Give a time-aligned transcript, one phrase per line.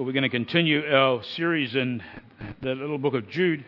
[0.00, 2.02] Well, we're going to continue our series in
[2.62, 3.66] the little book of Jude.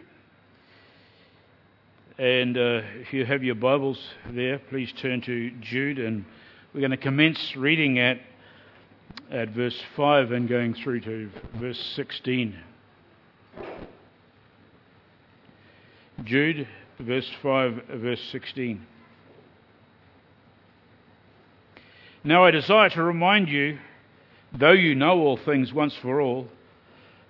[2.17, 3.99] And uh, if you have your Bibles
[4.31, 5.99] there, please turn to Jude.
[5.99, 6.25] And
[6.73, 8.19] we're going to commence reading at,
[9.31, 12.59] at verse 5 and going through to verse 16.
[16.25, 16.67] Jude,
[16.99, 18.87] verse 5, verse 16.
[22.25, 23.77] Now I desire to remind you
[24.55, 26.49] though you know all things once for all,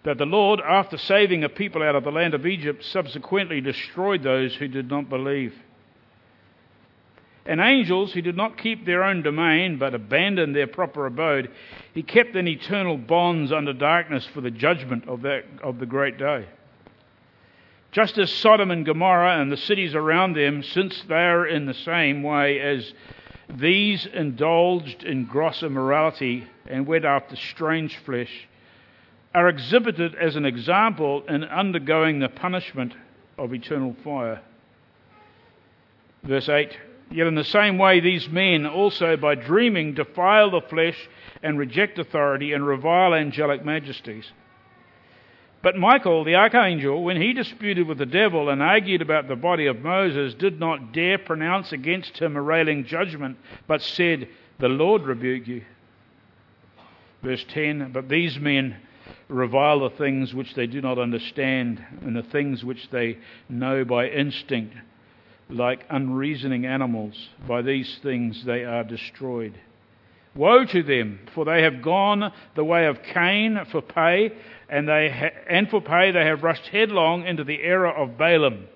[0.04, 4.22] that the Lord, after saving a people out of the land of Egypt, subsequently destroyed
[4.22, 5.54] those who did not believe.
[7.44, 11.50] And angels who did not keep their own domain, but abandoned their proper abode,
[11.92, 16.18] he kept in eternal bonds under darkness for the judgment of, that, of the great
[16.18, 16.46] day.
[17.90, 21.74] Just as Sodom and Gomorrah and the cities around them, since they are in the
[21.74, 22.92] same way as
[23.48, 28.48] these indulged in gross immorality and went after strange flesh,
[29.34, 32.94] are exhibited as an example in undergoing the punishment
[33.38, 34.40] of eternal fire.
[36.22, 36.76] Verse 8
[37.10, 40.96] Yet in the same way, these men also, by dreaming, defile the flesh
[41.42, 44.32] and reject authority and revile angelic majesties.
[45.62, 49.66] But Michael, the archangel, when he disputed with the devil and argued about the body
[49.66, 55.02] of Moses, did not dare pronounce against him a railing judgment, but said, The Lord
[55.02, 55.62] rebuke you.
[57.22, 58.76] Verse 10 But these men
[59.28, 63.18] revile the things which they do not understand, and the things which they
[63.48, 64.74] know by instinct,
[65.48, 67.28] like unreasoning animals.
[67.46, 69.58] By these things they are destroyed.
[70.34, 74.32] Woe to them, for they have gone the way of Cain for pay,
[74.68, 78.66] and, they ha- and for pay they have rushed headlong into the error of Balaam,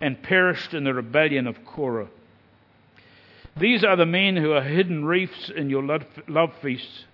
[0.00, 2.08] and perished in the rebellion of Korah.
[3.56, 7.04] These are the men who are hidden reefs in your love feasts,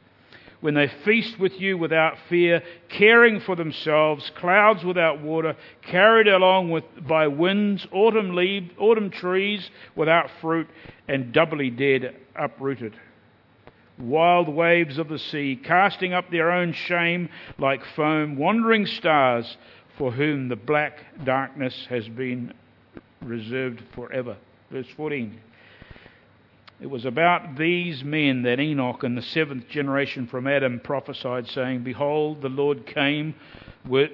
[0.60, 6.70] when they feast with you without fear, caring for themselves, clouds without water, carried along
[6.70, 10.66] with, by winds, autumn leaves, autumn trees without fruit,
[11.06, 12.94] and doubly dead, uprooted
[13.98, 17.28] wild waves of the sea, casting up their own shame
[17.58, 19.56] like foam, wandering stars
[19.96, 22.52] for whom the black darkness has been
[23.22, 24.36] reserved forever.
[24.70, 25.38] Verse 14.
[26.80, 31.84] It was about these men that Enoch in the seventh generation from Adam prophesied, saying,
[31.84, 33.34] Behold, the Lord came
[33.86, 34.10] with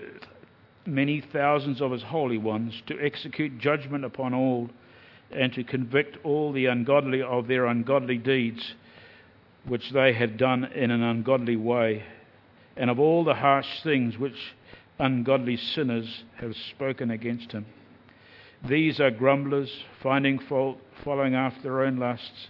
[0.86, 4.68] many thousands of his holy ones to execute judgment upon all
[5.30, 8.74] and to convict all the ungodly of their ungodly deeds
[9.66, 12.04] which they had done in an ungodly way,
[12.76, 14.54] and of all the harsh things which
[14.98, 17.66] ungodly sinners have spoken against him.
[18.68, 19.70] These are grumblers,
[20.02, 22.48] finding fault, following after their own lusts.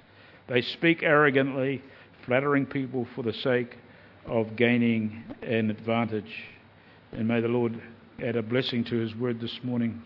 [0.49, 1.82] They speak arrogantly,
[2.26, 3.76] flattering people for the sake
[4.26, 6.44] of gaining an advantage.
[7.12, 7.81] And may the Lord
[8.22, 10.03] add a blessing to his word this morning.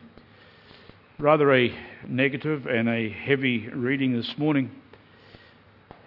[1.18, 1.74] Rather a
[2.06, 4.70] negative and a heavy reading this morning.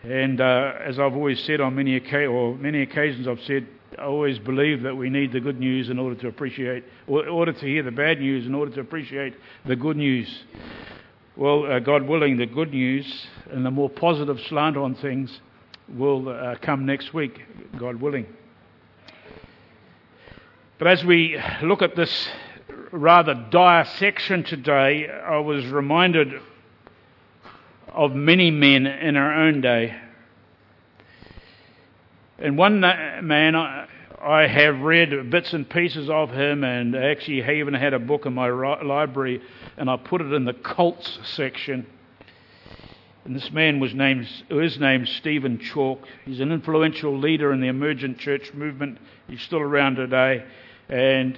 [0.07, 3.67] And uh, as I've always said on many, or many occasions, I've said,
[3.99, 7.29] I always believe that we need the good news in order to appreciate, or in
[7.29, 9.33] order to hear the bad news, in order to appreciate
[9.65, 10.43] the good news.
[11.35, 15.41] Well, uh, God willing, the good news and the more positive slant on things
[15.89, 17.41] will uh, come next week,
[17.77, 18.27] God willing.
[20.79, 22.29] But as we look at this
[22.93, 26.31] rather dire section today, I was reminded
[27.87, 29.95] of many men in our own day.
[32.39, 37.73] And one man, I have read bits and pieces of him, and actually, he even
[37.73, 39.41] had a book in my library,
[39.77, 41.87] and I put it in the cults section.
[43.25, 46.05] And this man was named, is named Stephen Chalke.
[46.25, 48.99] He's an influential leader in the emergent church movement.
[49.27, 50.45] He's still around today.
[50.87, 51.37] And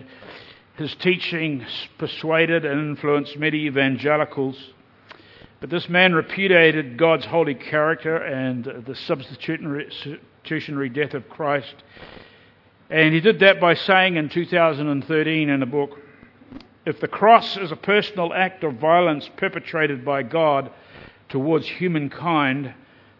[0.77, 1.65] his teaching
[1.97, 4.55] persuaded and influenced many evangelicals.
[5.59, 11.75] But this man repudiated God's holy character and the substitutionary death of Christ.
[12.89, 15.99] And he did that by saying in 2013 in a book
[16.85, 20.71] if the cross is a personal act of violence perpetrated by God
[21.27, 22.73] towards humankind,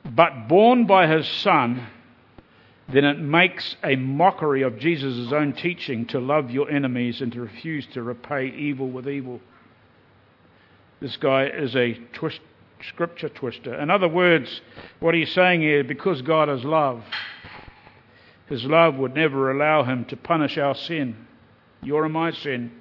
[0.06, 1.88] but borne by his Son,
[2.88, 7.42] then it makes a mockery of Jesus' own teaching to love your enemies and to
[7.42, 9.40] refuse to repay evil with evil.
[11.02, 12.42] This guy is a twist,
[12.88, 13.74] scripture twister.
[13.80, 14.62] In other words,
[15.00, 17.04] what he's saying here, because God is love,
[18.48, 21.16] his love would never allow him to punish our sin,
[21.82, 22.72] your and my sin,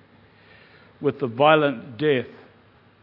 [1.00, 2.26] with the violent death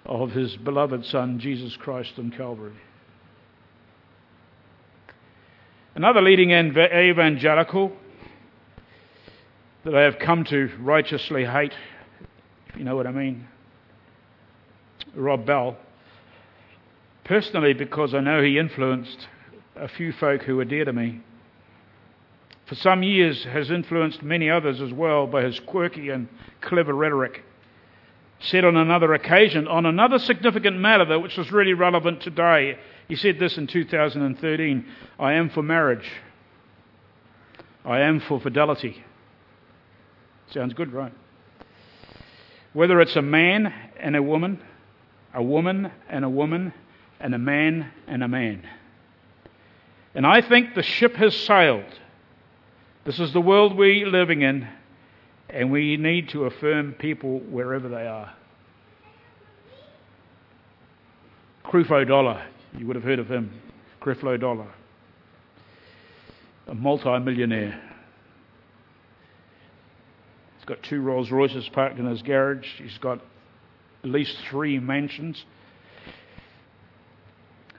[0.06, 2.76] of his beloved Son, Jesus Christ, on Calvary.
[5.96, 7.94] Another leading evangelical
[9.86, 11.74] that I have come to righteously hate,
[12.68, 13.48] if you know what I mean.
[15.14, 15.78] Rob Bell.
[17.24, 19.28] Personally, because I know he influenced
[19.76, 21.22] a few folk who were dear to me.
[22.68, 26.28] For some years, has influenced many others as well by his quirky and
[26.62, 27.44] clever rhetoric.
[28.40, 33.16] Said on another occasion, on another significant matter, though, which was really relevant today, he
[33.16, 34.86] said this in 2013
[35.20, 36.10] I am for marriage.
[37.84, 39.04] I am for fidelity.
[40.52, 41.14] Sounds good, right?
[42.74, 44.60] Whether it's a man and a woman,
[45.36, 46.74] a woman and a woman,
[47.20, 48.68] and a man and a man.
[50.16, 51.84] And I think the ship has sailed.
[53.04, 54.68] This is the world we're living in,
[55.50, 58.34] and we need to affirm people wherever they are.
[61.66, 62.42] Creflo Dollar,
[62.78, 63.62] you would have heard of him.
[64.02, 64.72] Creflo Dollar,
[66.68, 67.82] a multi-millionaire.
[70.56, 72.68] He's got two Rolls Royces parked in his garage.
[72.82, 73.20] He's got
[74.06, 75.44] at least three mansions.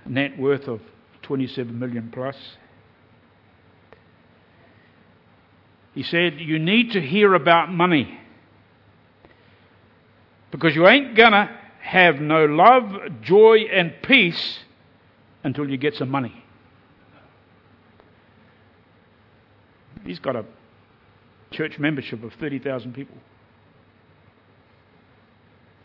[0.05, 0.81] Net worth of
[1.23, 2.37] 27 million plus.
[5.95, 8.19] He said, You need to hear about money
[10.51, 11.49] because you ain't to
[11.81, 14.59] have no love, joy, and peace
[15.45, 16.43] until you get some money.
[20.05, 20.45] He's got a
[21.53, 23.17] church membership of 30,000 people.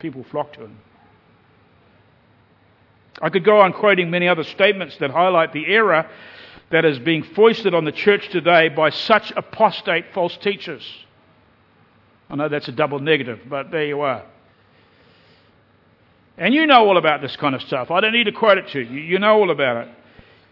[0.01, 0.79] People flock to him.
[3.21, 6.09] I could go on quoting many other statements that highlight the error
[6.71, 10.81] that is being foisted on the church today by such apostate false teachers.
[12.31, 14.25] I know that's a double negative, but there you are.
[16.35, 17.91] And you know all about this kind of stuff.
[17.91, 18.99] I don't need to quote it to you.
[18.99, 19.93] You know all about it.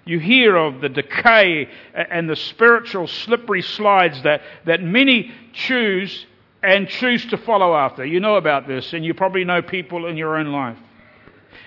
[0.06, 6.28] You hear of the decay and the spiritual slippery slides that, that many choose
[6.62, 8.06] and choose to follow after.
[8.06, 10.78] You know about this, and you probably know people in your own life.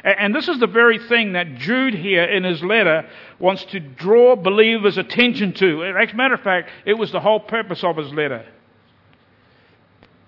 [0.05, 3.09] And this is the very thing that Jude here in his letter
[3.39, 5.85] wants to draw believers' attention to.
[5.85, 8.44] As a matter of fact, it was the whole purpose of his letter.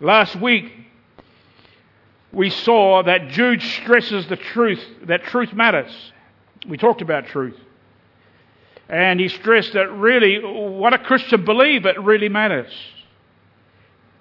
[0.01, 0.73] Last week,
[2.33, 5.93] we saw that Jude stresses the truth, that truth matters.
[6.69, 7.59] We talked about truth.
[8.89, 12.73] And he stressed that really, what a Christian believes, it really matters.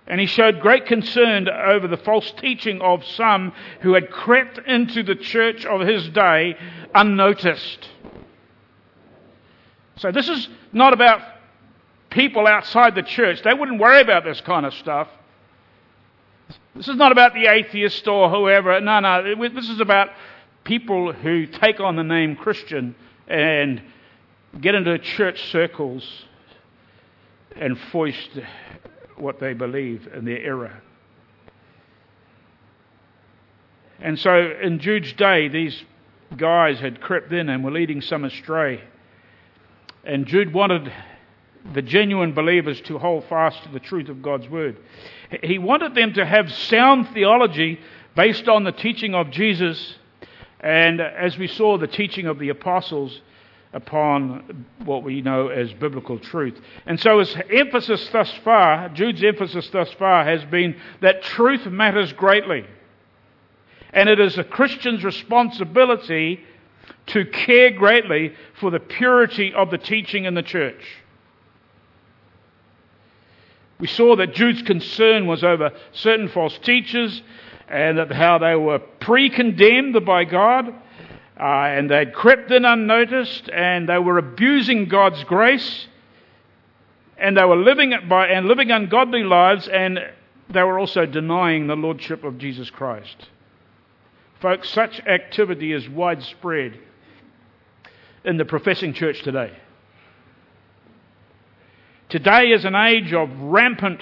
[0.05, 5.01] And he showed great concern over the false teaching of some who had crept into
[5.01, 6.57] the church of his day
[6.93, 7.87] unnoticed.
[9.97, 11.21] So, this is not about
[12.09, 13.41] people outside the church.
[13.43, 15.07] They wouldn't worry about this kind of stuff.
[16.75, 18.79] This is not about the atheist or whoever.
[18.81, 19.49] No, no.
[19.49, 20.09] This is about
[20.63, 22.95] people who take on the name Christian
[23.27, 23.81] and
[24.59, 26.25] get into church circles
[27.55, 28.29] and foist
[29.23, 30.81] what they believe in their error.
[33.99, 35.81] And so in Jude's day, these
[36.35, 38.83] guys had crept in and were leading some astray.
[40.03, 40.91] And Jude wanted
[41.73, 44.77] the genuine believers to hold fast to the truth of God's word.
[45.41, 47.79] He wanted them to have sound theology
[48.15, 49.95] based on the teaching of Jesus
[50.59, 53.21] and, as we saw, the teaching of the apostles
[53.73, 56.59] upon what we know as biblical truth.
[56.85, 62.13] And so his emphasis thus far, Jude's emphasis thus far, has been that truth matters
[62.13, 62.65] greatly.
[63.91, 66.39] And it is a Christian's responsibility
[67.07, 70.83] to care greatly for the purity of the teaching in the church.
[73.79, 77.21] We saw that Jude's concern was over certain false teachers
[77.67, 80.73] and that how they were pre condemned by God
[81.39, 85.87] uh, and they'd crept in unnoticed, and they were abusing God's grace,
[87.17, 89.99] and they were living by and living ungodly lives, and
[90.49, 93.29] they were also denying the lordship of Jesus Christ.
[94.41, 96.77] Folks, such activity is widespread
[98.25, 99.51] in the professing church today.
[102.09, 104.01] Today is an age of rampant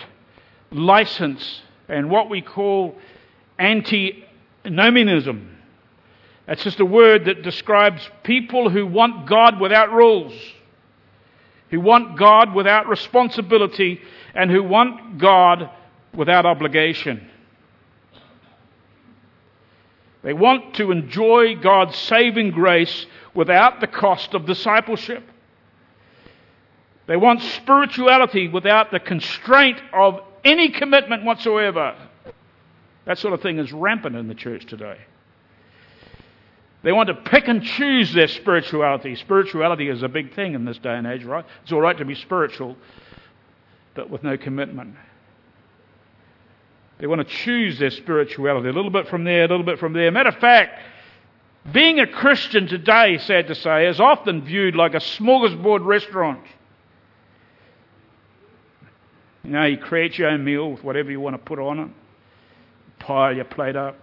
[0.72, 2.96] license and what we call
[3.60, 5.58] antinomianism.
[6.52, 10.34] That's just a word that describes people who want God without rules,
[11.70, 14.02] who want God without responsibility,
[14.36, 15.70] and who want God
[16.14, 17.26] without obligation.
[20.24, 25.24] They want to enjoy God's saving grace without the cost of discipleship.
[27.08, 31.96] They want spirituality without the constraint of any commitment whatsoever.
[33.06, 34.98] That sort of thing is rampant in the church today.
[36.84, 39.16] They want to pick and choose their spirituality.
[39.16, 41.46] Spirituality is a big thing in this day and age, right?
[41.64, 42.76] It's all right to be spiritual,
[43.94, 44.96] but with no commitment.
[46.98, 49.94] They want to choose their spirituality a little bit from there, a little bit from
[49.94, 50.12] there.
[50.12, 50.80] Matter of fact,
[51.72, 56.44] being a Christian today, sad to say, is often viewed like a smorgasbord restaurant.
[59.44, 61.90] You know, you create your own meal with whatever you want to put on it,
[63.00, 63.96] pile your plate up.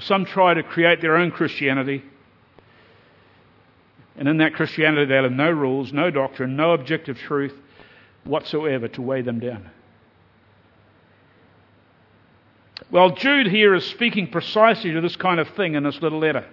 [0.00, 2.04] Some try to create their own Christianity.
[4.16, 7.54] And in that Christianity, they have no rules, no doctrine, no objective truth
[8.24, 9.70] whatsoever to weigh them down.
[12.90, 16.46] Well, Jude here is speaking precisely to this kind of thing in this little letter.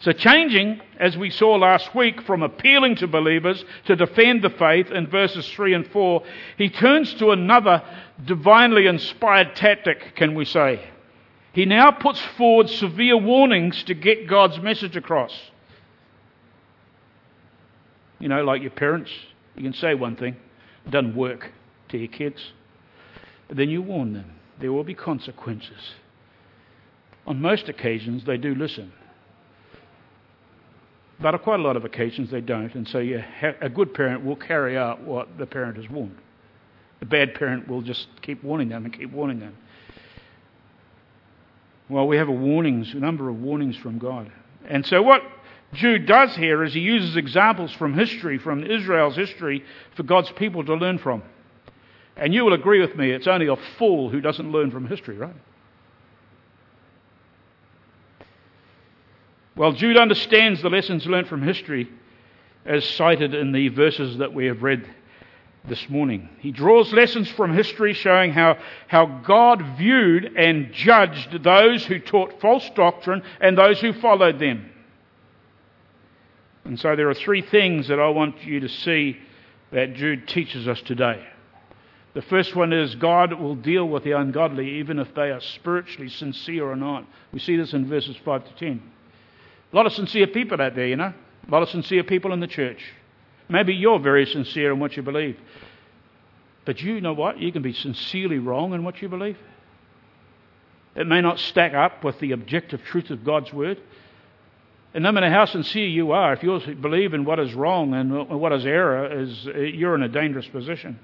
[0.00, 4.90] So, changing, as we saw last week, from appealing to believers to defend the faith
[4.90, 6.22] in verses 3 and 4,
[6.58, 7.82] he turns to another
[8.24, 10.80] divinely inspired tactic, can we say.
[11.54, 15.32] He now puts forward severe warnings to get God's message across.
[18.18, 19.10] You know, like your parents,
[19.54, 20.36] you can say one thing,
[20.84, 21.52] it doesn't work
[21.90, 22.40] to your kids,
[23.46, 25.92] but then you warn them there will be consequences.
[27.26, 28.92] On most occasions, they do listen.
[31.20, 32.74] But on quite a lot of occasions, they don't.
[32.74, 32.98] And so
[33.60, 36.18] a good parent will carry out what the parent has warned.
[37.00, 39.56] The bad parent will just keep warning them and keep warning them.
[41.88, 44.30] Well, we have a warnings, a number of warnings from God.
[44.66, 45.22] And so what
[45.74, 49.64] Jude does here is he uses examples from history, from Israel's history,
[49.94, 51.22] for God's people to learn from.
[52.16, 55.16] And you will agree with me, it's only a fool who doesn't learn from history,
[55.16, 55.34] right?
[59.56, 61.88] Well, Jude understands the lessons learned from history
[62.64, 64.88] as cited in the verses that we have read
[65.66, 66.28] this morning.
[66.40, 72.40] He draws lessons from history showing how, how God viewed and judged those who taught
[72.40, 74.70] false doctrine and those who followed them.
[76.64, 79.18] And so there are three things that I want you to see
[79.72, 81.24] that Jude teaches us today.
[82.14, 86.08] The first one is God will deal with the ungodly even if they are spiritually
[86.08, 87.06] sincere or not.
[87.32, 88.82] We see this in verses 5 to 10.
[89.72, 91.12] A lot of sincere people out there, you know.
[91.46, 92.80] A lot of sincere people in the church.
[93.54, 95.38] Maybe you're very sincere in what you believe.
[96.64, 97.38] But you know what?
[97.38, 99.38] You can be sincerely wrong in what you believe.
[100.96, 103.80] It may not stack up with the objective truth of God's word.
[104.92, 108.28] And no matter how sincere you are, if you believe in what is wrong and
[108.28, 110.98] what is error, is you're in a dangerous position.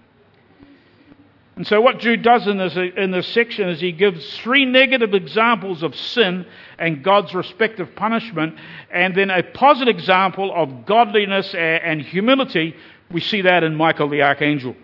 [1.60, 5.12] And so, what Jude does in this, in this section is he gives three negative
[5.12, 6.46] examples of sin
[6.78, 8.56] and God's respective punishment,
[8.90, 12.74] and then a positive example of godliness and humility.
[13.10, 14.74] We see that in Michael the archangel.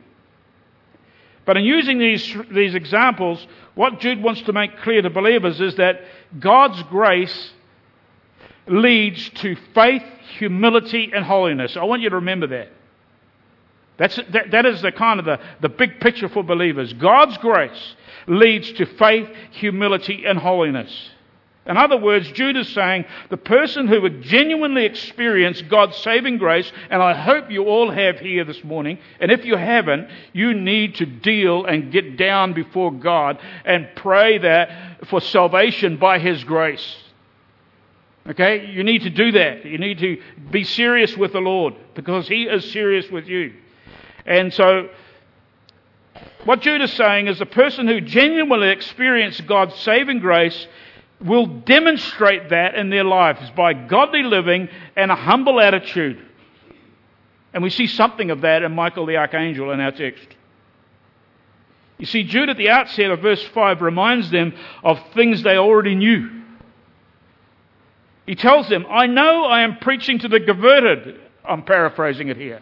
[1.47, 5.76] But in using these, these examples, what Jude wants to make clear to believers is
[5.76, 6.02] that
[6.38, 7.52] God's grace
[8.66, 10.04] leads to faith,
[10.37, 11.78] humility, and holiness.
[11.78, 12.68] I want you to remember that.
[13.99, 16.93] That's, that, that is the kind of the, the big picture for believers.
[16.93, 21.11] God's grace leads to faith, humility, and holiness.
[21.67, 26.71] In other words, Jude is saying the person who would genuinely experience God's saving grace,
[26.91, 30.97] and I hope you all have here this morning, and if you haven't, you need
[30.97, 37.03] to deal and get down before God and pray that for salvation by His grace.
[38.29, 38.67] Okay?
[38.67, 39.65] You need to do that.
[39.65, 43.55] You need to be serious with the Lord because He is serious with you.
[44.26, 44.88] And so,
[46.45, 50.66] what Jude is saying is the person who genuinely experienced God's saving grace
[51.21, 56.23] will demonstrate that in their lives by godly living and a humble attitude.
[57.54, 60.28] And we see something of that in Michael the Archangel in our text.
[61.99, 64.52] You see, Jude at the outset of verse 5 reminds them
[64.85, 66.42] of things they already knew.
[68.26, 71.21] He tells them, I know I am preaching to the converted.
[71.45, 72.61] I'm paraphrasing it here.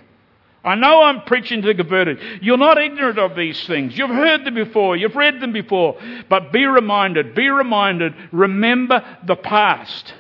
[0.65, 2.19] I know I'm preaching to the converted.
[2.41, 3.97] You're not ignorant of these things.
[3.99, 4.97] You've heard them before.
[4.97, 5.99] You've read them before.
[6.31, 10.15] But be reminded, be reminded, remember the past.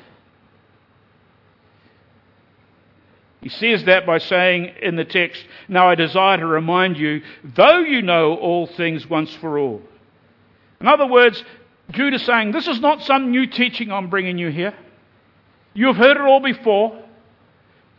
[3.40, 7.80] He says that by saying in the text, Now I desire to remind you, though
[7.80, 9.82] you know all things once for all.
[10.80, 11.42] In other words,
[11.90, 14.74] Jude is saying, This is not some new teaching I'm bringing you here.
[15.74, 17.03] You've heard it all before.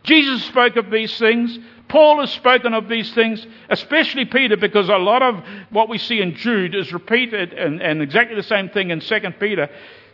[0.06, 1.58] Jesus spoke of these things.
[1.88, 6.20] Paul has spoken of these things, especially Peter, because a lot of what we see
[6.20, 9.68] in Jude is repeated and, and exactly the same thing in 2 Peter.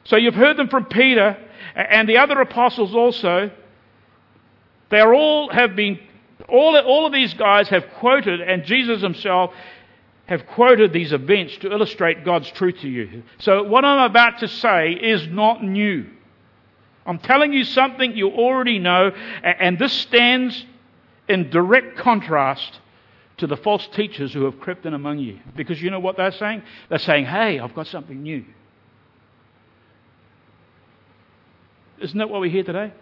[0.05, 1.37] So you've heard them from Peter
[1.75, 3.51] and the other apostles also.
[4.89, 5.99] They are all have been,
[6.49, 9.53] all, all of these guys have quoted, and Jesus himself
[10.27, 13.23] have quoted these events to illustrate God's truth to you.
[13.39, 16.07] So what I'm about to say is not new.
[17.07, 19.11] I'm telling you something you already know,
[19.43, 20.65] and this stands
[21.29, 22.81] in direct contrast
[23.39, 25.39] to the false teachers who have crept in among you.
[25.57, 26.63] Because you know what they're saying?
[26.89, 28.45] They're saying, hey, I've got something new.
[32.01, 32.93] Isn't that what we hear today?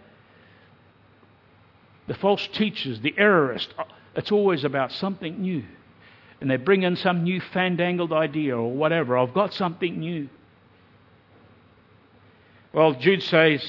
[2.07, 5.65] The false teachers, the errorists, uh, it's always about something new.
[6.41, 9.17] And they bring in some new fandangled idea or whatever.
[9.17, 10.29] I've got something new.
[12.73, 13.63] Well, Jude says,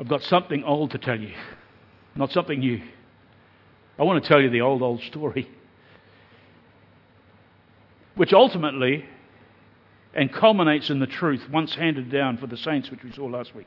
[0.00, 1.34] I've got something old to tell you,
[2.16, 2.80] not something new.
[3.98, 5.46] I want to tell you the old, old story,
[8.14, 9.04] which ultimately
[10.14, 13.54] and culminates in the truth once handed down for the saints, which we saw last
[13.54, 13.66] week.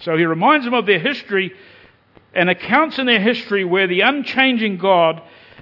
[0.00, 1.52] So he reminds them of their history
[2.32, 5.20] and accounts in their history where the unchanging God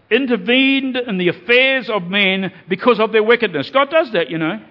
[0.09, 3.71] intervened in the affairs of men because of their wickedness.
[3.71, 4.63] God does that, you know.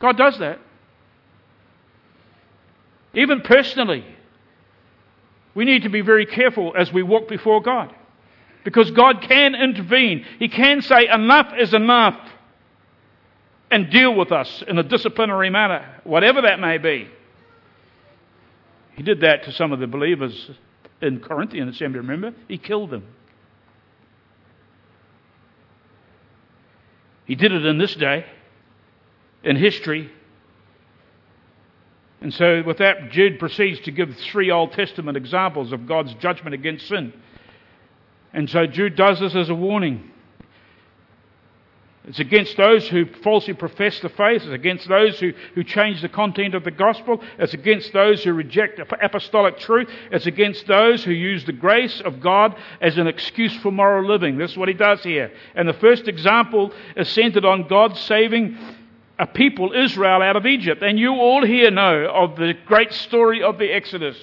[0.00, 0.58] God does that.
[3.16, 4.04] Even personally,
[5.54, 7.92] we need to be very careful as we walk before God.
[8.62, 10.24] Because God can intervene.
[10.38, 12.18] He can say, enough is enough
[13.70, 17.08] and deal with us in a disciplinary manner, whatever that may be.
[18.96, 20.50] He did that to some of the believers
[21.00, 22.34] in Corinthian assembly, remember?
[22.48, 23.06] He killed them.
[27.24, 28.26] He did it in this day,
[29.42, 30.10] in history.
[32.20, 36.54] And so, with that, Jude proceeds to give three Old Testament examples of God's judgment
[36.54, 37.12] against sin.
[38.32, 40.10] And so, Jude does this as a warning.
[42.06, 44.42] It's against those who falsely profess the faith.
[44.42, 47.20] It's against those who, who change the content of the gospel.
[47.36, 49.90] It's against those who reject apostolic truth.
[50.12, 54.38] It's against those who use the grace of God as an excuse for moral living.
[54.38, 55.32] This is what he does here.
[55.56, 58.56] And the first example is centered on God's saving
[59.18, 60.82] a people, Israel, out of Egypt.
[60.82, 64.16] And you all here know of the great story of the Exodus.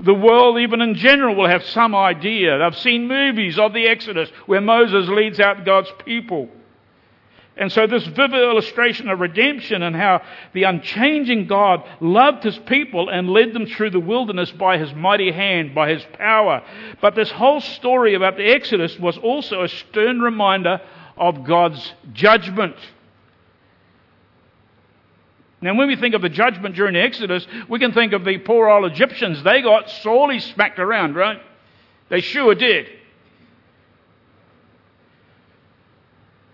[0.00, 2.58] The world, even in general, will have some idea.
[2.58, 6.48] They've seen movies of the Exodus where Moses leads out God's people.
[7.56, 10.22] And so, this vivid illustration of redemption and how
[10.54, 15.30] the unchanging God loved his people and led them through the wilderness by his mighty
[15.30, 16.62] hand, by his power.
[17.02, 20.80] But this whole story about the Exodus was also a stern reminder
[21.18, 22.76] of God's judgment.
[25.62, 28.38] Now, when we think of the judgment during the Exodus, we can think of the
[28.38, 29.42] poor old Egyptians.
[29.44, 31.40] They got sorely smacked around, right?
[32.08, 32.86] They sure did.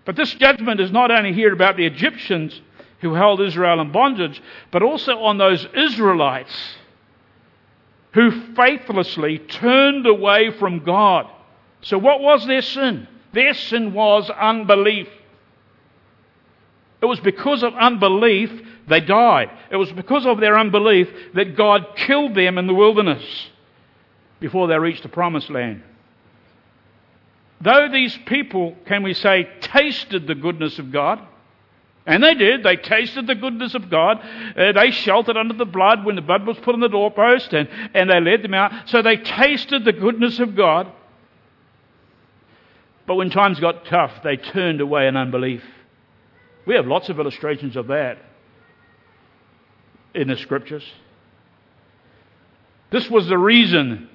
[0.05, 2.61] But this judgment is not only here about the Egyptians
[3.01, 4.41] who held Israel in bondage,
[4.71, 6.53] but also on those Israelites
[8.13, 11.27] who faithlessly turned away from God.
[11.81, 13.07] So, what was their sin?
[13.33, 15.07] Their sin was unbelief.
[17.01, 18.51] It was because of unbelief
[18.89, 19.51] they died.
[19.71, 23.23] It was because of their unbelief that God killed them in the wilderness
[24.39, 25.83] before they reached the promised land.
[27.61, 31.19] Though these people, can we say, tasted the goodness of God,
[32.05, 34.19] and they did, they tasted the goodness of God.
[34.57, 37.69] Uh, they sheltered under the blood when the blood was put on the doorpost, and,
[37.93, 38.89] and they led them out.
[38.89, 40.91] So they tasted the goodness of God.
[43.05, 45.63] But when times got tough, they turned away in unbelief.
[46.65, 48.17] We have lots of illustrations of that
[50.13, 50.83] in the scriptures.
[52.91, 54.09] This was the reason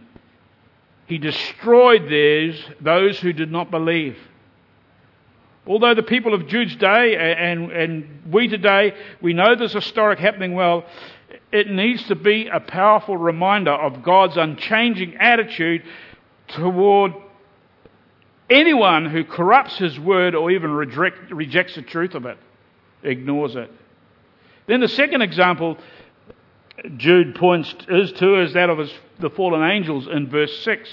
[1.07, 4.16] he destroyed theirs, those who did not believe.
[5.66, 10.54] Although the people of Jude's day and, and we today, we know this historic happening
[10.54, 10.85] well,
[11.52, 15.83] it needs to be a powerful reminder of God's unchanging attitude
[16.48, 17.12] toward
[18.50, 22.37] anyone who corrupts his word or even reject, rejects the truth of it,
[23.02, 23.70] ignores it.
[24.66, 25.79] Then the second example
[26.96, 30.88] Jude points is to is that of his, the fallen angels in verse 6.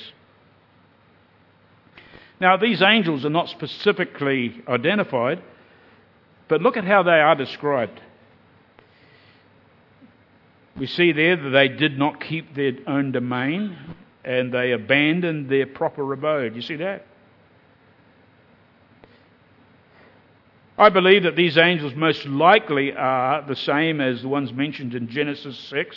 [2.39, 5.43] Now, these angels are not specifically identified,
[6.47, 7.99] but look at how they are described.
[10.77, 13.77] We see there that they did not keep their own domain
[14.23, 16.55] and they abandoned their proper abode.
[16.55, 17.05] You see that?
[20.77, 25.09] I believe that these angels most likely are the same as the ones mentioned in
[25.09, 25.95] Genesis 6,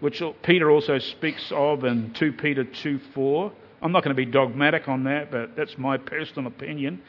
[0.00, 3.52] which Peter also speaks of in 2 Peter 2 4.
[3.82, 7.02] I'm not going to be dogmatic on that, but that's my personal opinion.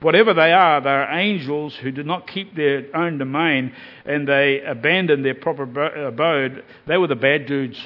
[0.00, 3.72] Whatever they are, they are angels who did not keep their own domain
[4.04, 5.62] and they abandoned their proper
[6.06, 6.64] abode.
[6.86, 7.78] They were the bad dudes.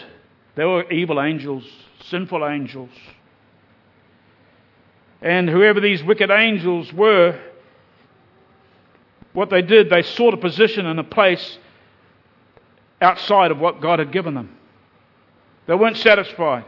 [0.56, 1.64] They were evil angels,
[2.06, 2.90] sinful angels.
[5.22, 7.38] And whoever these wicked angels were,
[9.32, 11.58] what they did, they sought a position and a place
[13.00, 14.56] outside of what God had given them.
[15.66, 16.64] They weren't satisfied.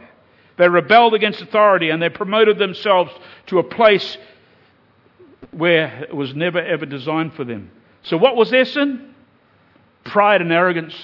[0.57, 3.11] They rebelled against authority and they promoted themselves
[3.47, 4.17] to a place
[5.51, 7.71] where it was never ever designed for them.
[8.03, 9.13] So, what was their sin?
[10.03, 10.95] Pride and arrogance.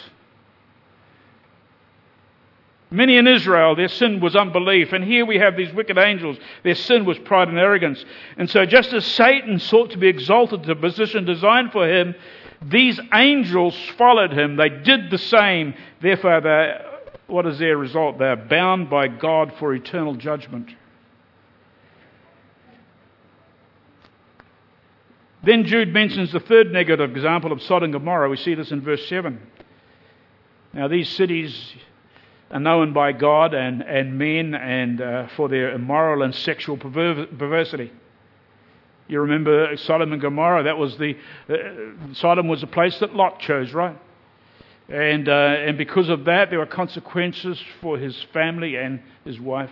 [2.92, 4.94] Many in Israel, their sin was unbelief.
[4.94, 6.38] And here we have these wicked angels.
[6.64, 8.04] Their sin was pride and arrogance.
[8.38, 12.16] And so, just as Satan sought to be exalted to a position designed for him,
[12.64, 14.56] these angels followed him.
[14.56, 15.76] They did the same.
[16.02, 16.82] Therefore, they,
[17.28, 18.18] what is their result?
[18.18, 20.72] They are bound by God for eternal judgment.
[25.44, 28.30] Then Jude mentions the third negative example of Sodom and Gomorrah.
[28.30, 29.40] We see this in verse 7.
[30.74, 31.76] Now, these cities
[32.52, 37.92] are known by God and, and men and uh, for their immoral and sexual perversity.
[39.08, 40.64] You remember Sodom and Gomorrah?
[40.64, 41.16] That was the
[41.50, 43.98] uh, Sodom was a place that Lot chose, right?
[44.88, 49.72] And uh, and because of that, there were consequences for his family and his wife.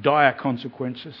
[0.00, 1.16] Dire consequences.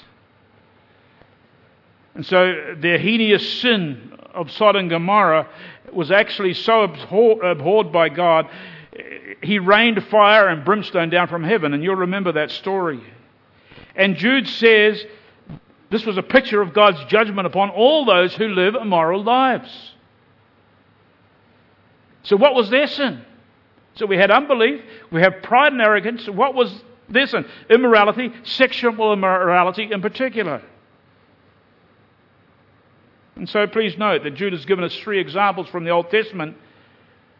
[2.14, 5.48] And so the heinous sin of Sodom and Gomorrah
[5.92, 8.48] was actually so abhorred by God,
[9.42, 11.74] he rained fire and brimstone down from heaven.
[11.74, 13.02] And you'll remember that story.
[13.94, 15.04] And Jude says
[15.90, 19.94] this was a picture of God's judgment upon all those who live immoral lives.
[22.24, 23.24] So, what was their sin?
[23.94, 26.28] So, we had unbelief, we have pride and arrogance.
[26.28, 26.72] What was
[27.08, 27.46] their sin?
[27.70, 30.62] Immorality, sexual immorality in particular.
[33.38, 36.56] And so please note that Jude has given us three examples from the Old Testament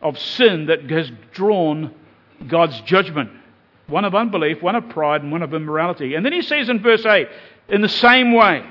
[0.00, 1.94] of sin that has drawn
[2.46, 3.30] God's judgment
[3.88, 6.14] one of unbelief, one of pride, and one of immorality.
[6.14, 7.26] And then he says in verse 8,
[7.70, 8.64] in the same way,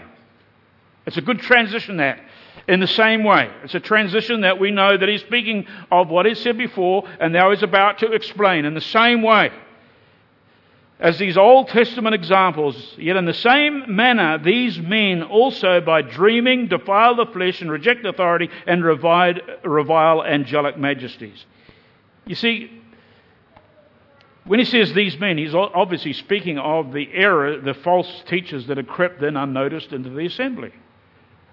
[1.05, 2.23] it's a good transition there.
[2.67, 6.25] In the same way, it's a transition that we know that he's speaking of what
[6.25, 8.65] he said before, and now he's about to explain.
[8.65, 9.51] In the same way,
[10.99, 16.67] as these Old Testament examples, yet in the same manner, these men also, by dreaming,
[16.67, 21.45] defile the flesh and reject authority and revile revile angelic majesties.
[22.25, 22.71] You see,
[24.45, 28.77] when he says these men, he's obviously speaking of the error, the false teachers that
[28.77, 30.71] had crept in unnoticed into the assembly.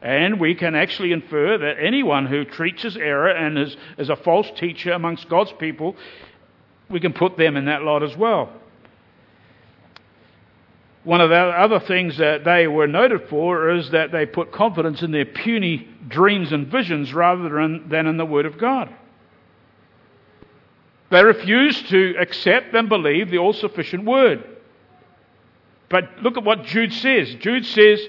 [0.01, 4.51] And we can actually infer that anyone who teaches error and is, is a false
[4.57, 5.97] teacher amongst God's people,
[6.89, 8.53] we can put them in that lot as well.
[11.05, 15.03] One of the other things that they were noted for is that they put confidence
[15.03, 18.93] in their puny dreams and visions rather than in the Word of God.
[21.11, 24.45] They refused to accept and believe the all sufficient Word.
[25.91, 27.35] But look at what Jude says.
[27.35, 28.01] Jude says,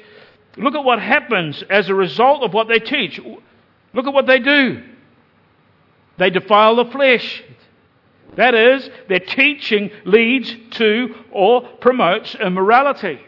[0.56, 3.20] look at what happens as a result of what they teach.
[3.94, 4.84] Look at what they do.
[6.18, 7.44] They defile the flesh.
[8.36, 13.20] That is, their teaching leads to or promotes immorality.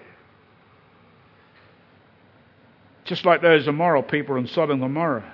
[3.06, 5.34] Just like those immoral people in Sodom and Gomorrah.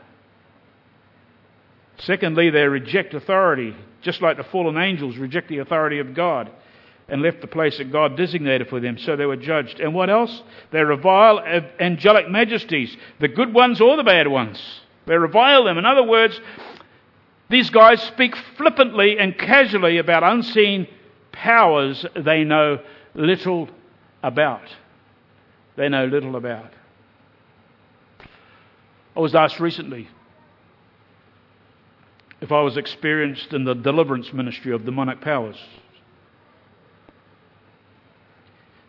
[1.99, 6.51] Secondly, they reject authority, just like the fallen angels reject the authority of God
[7.07, 9.79] and left the place that God designated for them, so they were judged.
[9.79, 10.41] And what else?
[10.71, 11.39] They revile
[11.79, 14.61] angelic majesties, the good ones or the bad ones.
[15.05, 15.77] They revile them.
[15.77, 16.39] In other words,
[17.53, 20.87] these guys speak flippantly and casually about unseen
[21.31, 22.79] powers they know
[23.13, 23.69] little
[24.23, 24.75] about.
[25.75, 26.71] They know little about.
[29.15, 30.09] I was asked recently
[32.41, 35.57] if I was experienced in the deliverance ministry of demonic powers.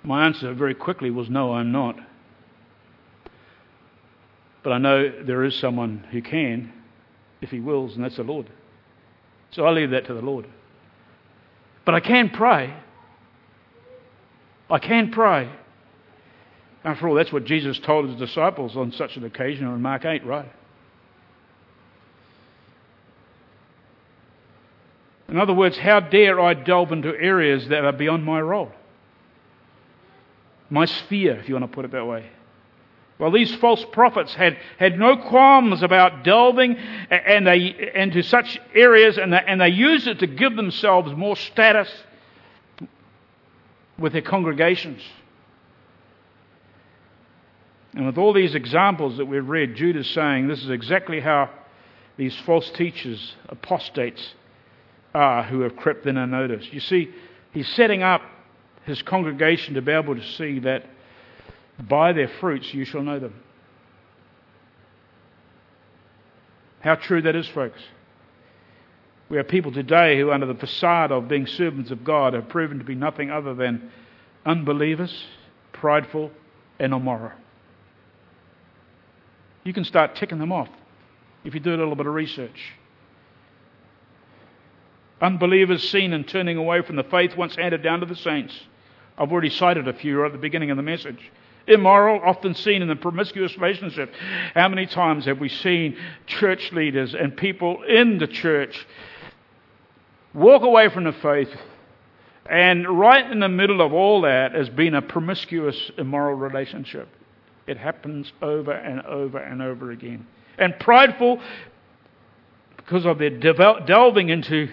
[0.03, 1.97] My answer very quickly was no, I'm not.
[4.63, 6.73] But I know there is someone who can
[7.45, 8.51] if He wills, and that's the Lord.
[9.53, 10.47] So I leave that to the Lord.
[11.85, 12.75] But I can pray.
[14.69, 15.49] I can pray.
[16.83, 20.25] After all, that's what Jesus told his disciples on such an occasion in Mark 8,
[20.27, 20.51] right?
[25.29, 28.71] In other words, how dare I delve into areas that are beyond my role?
[30.69, 32.29] My sphere, if you want to put it that way.
[33.19, 39.19] Well, these false prophets had, had no qualms about delving and they, into such areas,
[39.19, 41.89] and they, and they used it to give themselves more status
[43.99, 45.01] with their congregations.
[47.95, 51.51] And with all these examples that we've read, Jude is saying this is exactly how
[52.17, 54.35] these false teachers, apostates,
[55.15, 56.73] are who have crept in unnoticed.
[56.73, 57.15] You see,
[57.53, 58.23] he's setting up
[58.85, 60.85] his congregation to be able to see that
[61.81, 63.35] by their fruits you shall know them.
[66.81, 67.81] How true that is, folks.
[69.29, 72.79] We have people today who, under the facade of being servants of God, have proven
[72.79, 73.91] to be nothing other than
[74.45, 75.25] unbelievers,
[75.73, 76.31] prideful,
[76.79, 77.33] and immoral.
[79.65, 80.69] You can start ticking them off
[81.43, 82.75] if you do a little bit of research.
[85.23, 88.55] Unbelievers seen in turning away from the faith once handed down to the saints.
[89.17, 91.31] I've already cited a few right at the beginning of the message.
[91.67, 94.13] Immoral, often seen in the promiscuous relationship.
[94.55, 95.97] How many times have we seen
[96.27, 98.87] church leaders and people in the church
[100.35, 101.49] walk away from the faith,
[102.51, 107.09] and right in the middle of all that has been a promiscuous, immoral relationship?
[107.67, 110.27] It happens over and over and over again.
[110.59, 111.41] And prideful
[112.77, 114.69] because of their delving into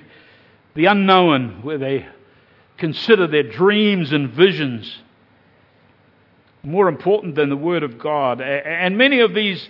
[0.76, 2.06] the unknown, where they
[2.78, 5.00] consider their dreams and visions
[6.64, 8.42] more important than the Word of God.
[8.42, 9.68] And many of these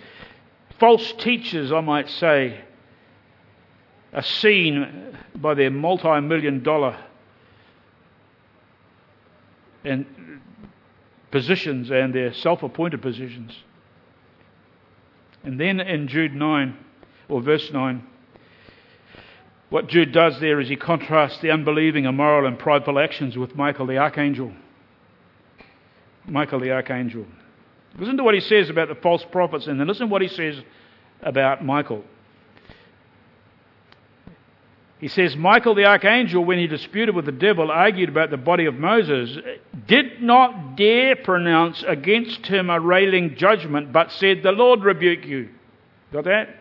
[0.78, 2.60] false teachers, I might say,
[4.12, 6.98] are seen by their multi million dollar
[9.84, 10.06] and
[11.30, 13.56] positions and their self appointed positions.
[15.42, 16.76] And then in Jude 9,
[17.28, 18.06] or verse 9,
[19.70, 23.86] what Jude does there is he contrasts the unbelieving, immoral, and prideful actions with Michael
[23.86, 24.52] the archangel.
[26.26, 27.26] Michael the archangel.
[27.98, 30.28] Listen to what he says about the false prophets, and then listen to what he
[30.28, 30.60] says
[31.22, 32.04] about Michael.
[34.98, 38.66] He says, Michael the archangel, when he disputed with the devil, argued about the body
[38.66, 39.36] of Moses,
[39.88, 45.48] did not dare pronounce against him a railing judgment, but said, The Lord rebuke you.
[46.12, 46.56] Got that?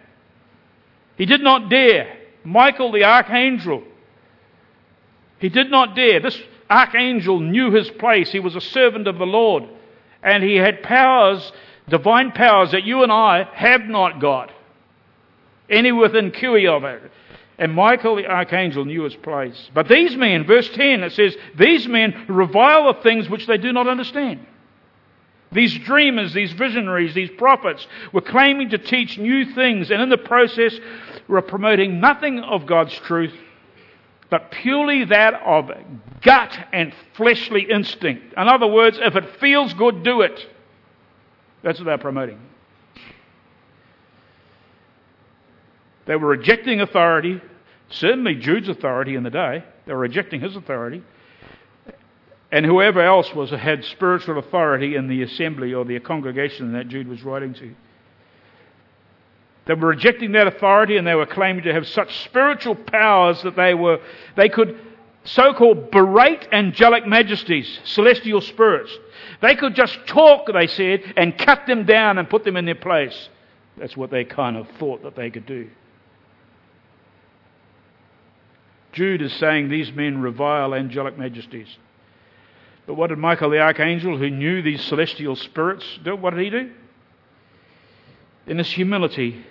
[1.17, 2.17] He did not dare.
[2.43, 3.83] Michael the archangel.
[5.37, 6.19] He did not dare.
[6.19, 8.31] This archangel knew his place.
[8.31, 9.63] He was a servant of the Lord.
[10.23, 11.51] And he had powers,
[11.89, 14.51] divine powers, that you and I have not got.
[15.69, 17.11] Any within cui of it.
[17.57, 19.69] And Michael the archangel knew his place.
[19.73, 23.71] But these men, verse 10, it says, These men revile the things which they do
[23.71, 24.45] not understand.
[25.51, 30.17] These dreamers, these visionaries, these prophets were claiming to teach new things, and in the
[30.17, 30.73] process
[31.27, 33.33] were promoting nothing of God's truth,
[34.31, 35.69] but purely that of
[36.21, 38.33] gut and fleshly instinct.
[38.35, 40.47] In other words, if it feels good, do it.
[41.61, 42.39] That's what they're promoting.
[46.05, 47.41] They were rejecting authority,
[47.89, 49.65] certainly Jude's authority in the day.
[49.85, 51.03] They were rejecting his authority.
[52.53, 57.07] And whoever else was had spiritual authority in the assembly or the congregation that Jude
[57.07, 57.75] was writing to.
[59.71, 63.55] They were rejecting that authority and they were claiming to have such spiritual powers that
[63.55, 64.01] they were
[64.35, 64.77] they could
[65.23, 68.91] so-called berate angelic majesties, celestial spirits.
[69.41, 72.75] They could just talk, they said, and cut them down and put them in their
[72.75, 73.29] place.
[73.77, 75.69] That's what they kind of thought that they could do.
[78.91, 81.69] Jude is saying these men revile angelic majesties.
[82.87, 86.17] But what did Michael the archangel, who knew these celestial spirits, do?
[86.17, 86.71] What did he do?
[88.47, 89.45] In his humility,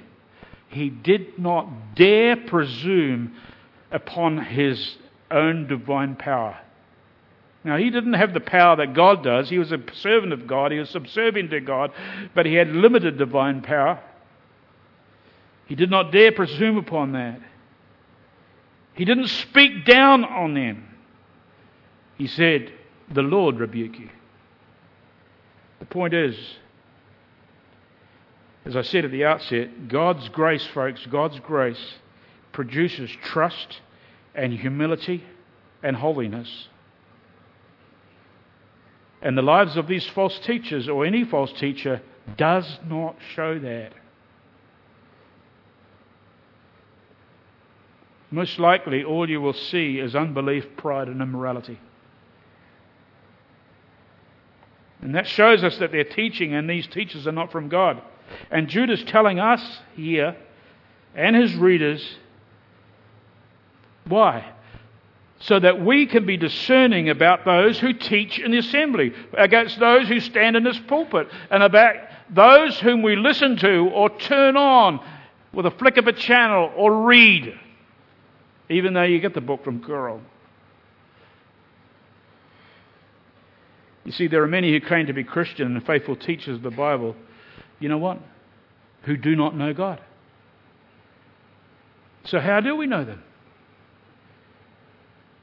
[0.71, 3.35] he did not dare presume
[3.91, 4.97] upon his
[5.31, 6.59] own divine power.
[7.65, 9.51] Now, he didn't have the power that God does.
[9.51, 11.93] He was a servant of God, he was subservient to God,
[12.35, 14.01] but he had limited divine power.
[15.67, 17.41] He did not dare presume upon that.
[18.95, 20.87] He didn't speak down on them.
[22.17, 22.73] He said,
[23.13, 24.09] The Lord rebuke you.
[25.81, 26.37] The point is,
[28.65, 31.95] as I said at the outset, God's grace, folks, God's grace
[32.53, 33.81] produces trust
[34.35, 35.25] and humility
[35.83, 36.69] and holiness.
[39.23, 42.03] And the lives of these false teachers or any false teacher
[42.37, 43.93] does not show that.
[48.31, 51.79] most likely all you will see is unbelief, pride, and immorality.
[55.03, 58.01] And that shows us that their teaching and these teachers are not from God.
[58.51, 59.63] And Jude is telling us
[59.95, 60.37] here
[61.15, 62.17] and his readers
[64.07, 64.53] why?
[65.41, 70.09] So that we can be discerning about those who teach in the assembly, against those
[70.09, 71.95] who stand in this pulpit, and about
[72.29, 75.01] those whom we listen to or turn on
[75.53, 77.59] with a flick of a channel or read
[78.71, 80.21] even though you get the book from Guru.
[84.05, 86.71] You see, there are many who claim to be Christian and faithful teachers of the
[86.71, 87.15] Bible.
[87.81, 88.19] You know what?
[89.03, 90.01] Who do not know God.
[92.25, 93.23] So, how do we know them?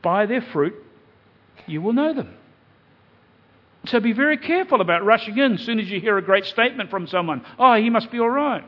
[0.04, 0.76] By their fruit,
[1.66, 2.36] you will know them.
[3.88, 6.92] So, be very careful about rushing in as soon as you hear a great statement
[6.92, 7.44] from someone.
[7.58, 8.64] Oh, he must be all right.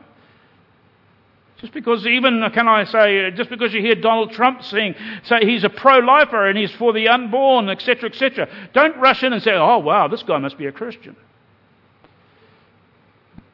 [1.60, 5.62] Just because, even, can I say, just because you hear Donald Trump saying, say he's
[5.62, 9.52] a pro lifer and he's for the unborn, etc., etc., don't rush in and say,
[9.52, 11.16] oh, wow, this guy must be a Christian.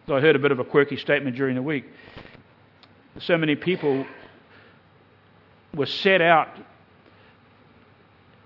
[0.08, 1.84] I heard a bit of a quirky statement during the week.
[3.18, 4.06] So many people
[5.74, 6.48] were set out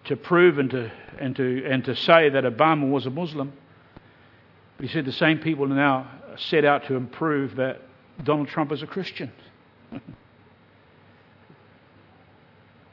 [0.04, 3.52] to prove and to, and to, and to say that Obama was a Muslim.
[4.76, 7.82] But he said the same people now set out to prove that
[8.24, 9.30] Donald Trump is a Christian.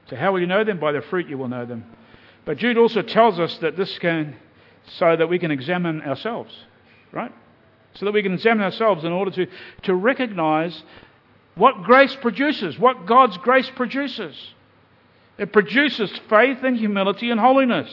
[0.09, 0.77] so, how will you know them?
[0.79, 1.85] By their fruit you will know them.
[2.43, 4.35] But Jude also tells us that this can,
[4.97, 6.53] so that we can examine ourselves,
[7.13, 7.31] right?
[7.99, 9.47] So that we can examine ourselves in order to,
[9.83, 10.83] to recognize
[11.55, 14.35] what grace produces, what God's grace produces.
[15.37, 17.89] It produces faith and humility and holiness.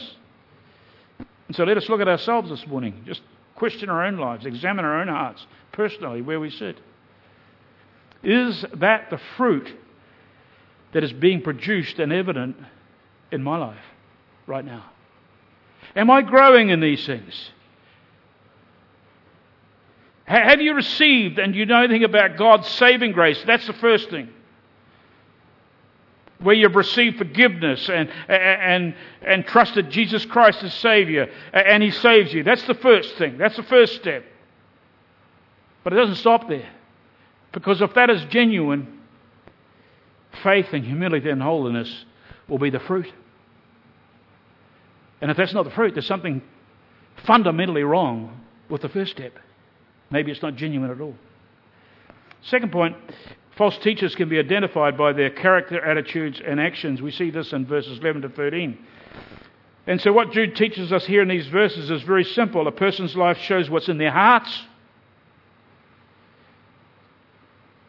[1.48, 3.02] And so let us look at ourselves this morning.
[3.06, 3.22] Just
[3.54, 6.78] question our own lives, examine our own hearts, personally, where we sit.
[8.22, 9.70] Is that the fruit
[10.92, 12.56] that is being produced and evident
[13.30, 13.84] in my life
[14.46, 14.90] right now?
[15.96, 17.50] Am I growing in these things?
[20.24, 23.42] Have you received and you know anything about God's saving grace?
[23.46, 24.30] That's the first thing.
[26.38, 32.32] Where you've received forgiveness and, and, and trusted Jesus Christ as Savior and He saves
[32.32, 32.42] you.
[32.42, 33.38] That's the first thing.
[33.38, 34.24] That's the first step.
[35.82, 36.70] But it doesn't stop there.
[37.52, 39.00] Because if that is genuine,
[40.42, 42.04] faith and humility and holiness
[42.48, 43.12] will be the fruit.
[45.20, 46.42] And if that's not the fruit, there's something
[47.24, 49.38] fundamentally wrong with the first step.
[50.14, 51.14] Maybe it's not genuine at all.
[52.42, 52.96] Second point
[53.56, 57.02] false teachers can be identified by their character, attitudes, and actions.
[57.02, 58.78] We see this in verses 11 to 13.
[59.86, 62.66] And so, what Jude teaches us here in these verses is very simple.
[62.66, 64.62] A person's life shows what's in their hearts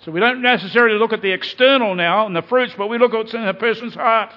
[0.06, 3.12] So we don't necessarily look at the external now and the fruits, but we look
[3.12, 4.32] at what's in a person's heart.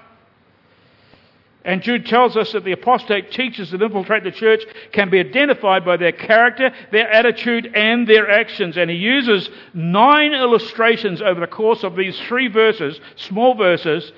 [1.68, 5.85] And Jude tells us that the apostate teachers that infiltrate the church can be identified
[5.85, 8.78] by their character, their attitude, and their actions.
[8.78, 14.12] And he uses nine illustrations over the course of these three verses, small verses,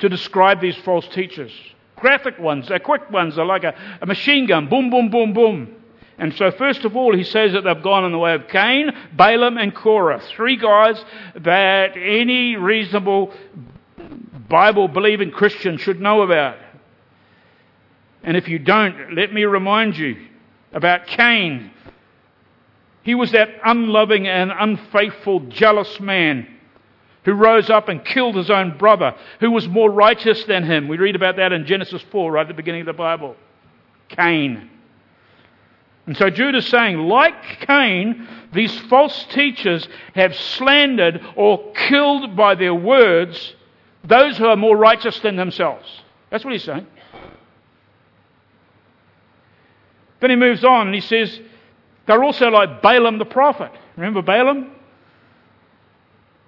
[0.00, 1.50] to describe these false teachers.
[1.96, 5.74] Graphic ones, they're quick ones, they're like a, a machine gun boom, boom, boom, boom.
[6.18, 8.90] And so, first of all, he says that they've gone in the way of Cain,
[9.14, 10.20] Balaam, and Korah.
[10.36, 11.02] Three guys
[11.34, 13.32] that any reasonable
[14.50, 16.58] Bible believing Christian should know about.
[18.22, 20.16] And if you don't, let me remind you
[20.72, 21.70] about Cain.
[23.02, 26.46] He was that unloving and unfaithful, jealous man
[27.24, 30.88] who rose up and killed his own brother, who was more righteous than him.
[30.88, 33.36] We read about that in Genesis 4, right at the beginning of the Bible.
[34.08, 34.70] Cain.
[36.06, 37.34] And so Jude is saying, like
[37.66, 43.54] Cain, these false teachers have slandered or killed by their words
[44.02, 45.86] those who are more righteous than themselves.
[46.30, 46.86] That's what he's saying.
[50.20, 51.40] Then he moves on and he says,
[52.06, 53.70] they're also like Balaam the prophet.
[53.96, 54.72] Remember Balaam?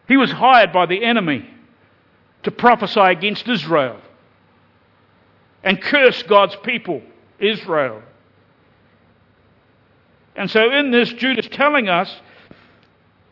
[0.09, 1.49] He was hired by the enemy
[2.43, 3.99] to prophesy against Israel
[5.63, 7.03] and curse God's people,
[7.39, 8.03] Israel.
[10.35, 12.15] And so in this, Jude is telling us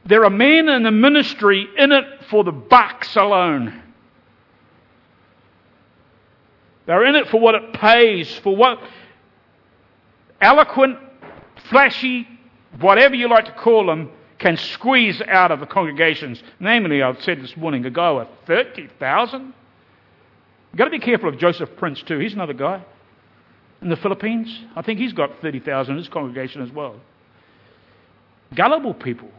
[0.05, 3.83] there are men in the ministry in it for the bucks alone.
[6.87, 8.81] They're in it for what it pays, for what
[10.41, 10.99] eloquent,
[11.69, 12.27] flashy,
[12.81, 16.43] whatever you like to call them, can squeeze out of the congregations.
[16.59, 19.43] Namely, I've said this morning, a guy with 30,000.
[19.43, 22.19] You've got to be careful of Joseph Prince, too.
[22.19, 22.83] He's another guy
[23.83, 24.65] in the Philippines.
[24.77, 26.97] I think he's got 30,000 in his congregation as well.
[28.55, 29.31] Gullible people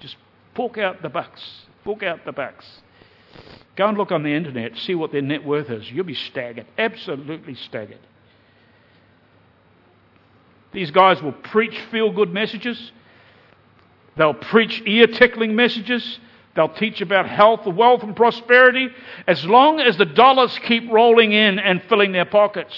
[0.00, 0.16] just
[0.54, 1.42] fork out the bucks,
[1.84, 2.66] fork out the bucks.
[3.76, 5.90] Go and look on the internet, see what their net worth is.
[5.90, 8.00] You'll be staggered, absolutely staggered.
[10.72, 12.92] These guys will preach feel good messages.
[14.16, 16.18] They'll preach ear tickling messages.
[16.54, 18.88] They'll teach about health, wealth, and prosperity
[19.26, 22.74] as long as the dollars keep rolling in and filling their pockets.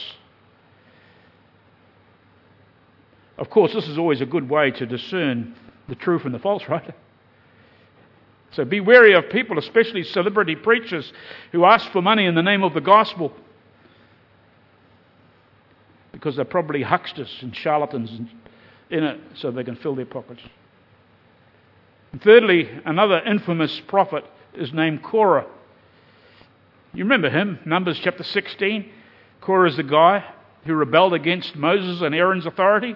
[3.37, 5.57] Of course, this is always a good way to discern
[5.89, 6.95] the true from the false, right?
[8.53, 11.13] So be wary of people, especially celebrity preachers,
[11.51, 13.33] who ask for money in the name of the gospel.
[16.15, 18.11] Because they're probably hucksters and charlatans
[18.89, 20.41] in it so they can fill their pockets.
[22.13, 25.47] And thirdly, another infamous prophet is named Korah.
[26.93, 28.89] You remember him, Numbers chapter 16.
[29.41, 30.25] Korah is the guy
[30.65, 32.95] who rebelled against Moses and Aaron's authority.